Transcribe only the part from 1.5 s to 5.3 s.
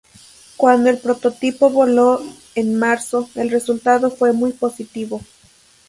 voló en marzo, el resultado fue muy positivo.